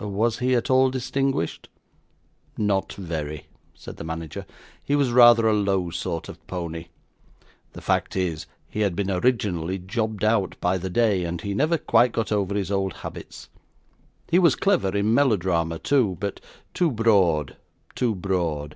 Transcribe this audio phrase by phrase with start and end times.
[0.00, 1.68] 'Was he at all distinguished?'
[2.58, 4.44] 'Not very,' said the manager.
[4.82, 6.86] 'He was rather a low sort of pony.
[7.74, 11.78] The fact is, he had been originally jobbed out by the day, and he never
[11.78, 13.48] quite got over his old habits.
[14.28, 16.40] He was clever in melodrama too, but
[16.74, 17.56] too broad
[17.94, 18.74] too broad.